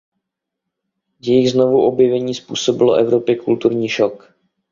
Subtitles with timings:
[1.21, 4.35] Jejich znovuobjevení způsobilo Evropě kulturní šok.